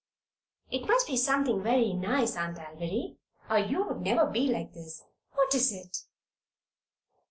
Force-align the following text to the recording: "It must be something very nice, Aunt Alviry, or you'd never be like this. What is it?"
"It 0.71 0.87
must 0.87 1.05
be 1.05 1.15
something 1.15 1.61
very 1.61 1.93
nice, 1.93 2.35
Aunt 2.35 2.57
Alviry, 2.57 3.17
or 3.51 3.59
you'd 3.59 4.01
never 4.01 4.25
be 4.25 4.47
like 4.51 4.73
this. 4.73 5.03
What 5.33 5.53
is 5.53 5.71
it?" 5.71 5.95